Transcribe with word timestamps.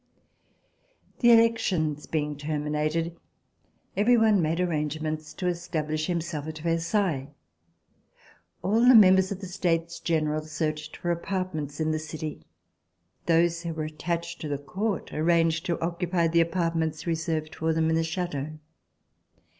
The 1.19 1.31
elections 1.31 2.07
being 2.07 2.35
terminated, 2.35 3.15
every 3.95 4.17
one 4.17 4.41
made 4.41 4.59
arrangements 4.59 5.31
to 5.35 5.45
establish 5.45 6.07
himself 6.07 6.47
at 6.47 6.57
Versailles. 6.57 7.27
All 8.63 8.79
the 8.79 8.95
members 8.95 9.31
of 9.31 9.41
the 9.41 9.45
States 9.45 9.99
General 9.99 10.41
searched 10.41 10.97
for 10.97 11.11
apartments 11.11 11.79
in 11.79 11.91
the 11.91 11.99
city. 11.99 12.41
Those 13.27 13.61
who 13.61 13.75
were 13.75 13.83
attached 13.83 14.41
to 14.41 14.47
the 14.47 14.57
Court, 14.57 15.13
arranged 15.13 15.67
to 15.67 15.79
occupy 15.81 16.27
the 16.27 16.41
apartments 16.41 17.05
re 17.05 17.13
served 17.13 17.53
for 17.53 17.71
them 17.71 17.87
in 17.91 17.95
the 17.95 18.03
Chateau. 18.03 18.53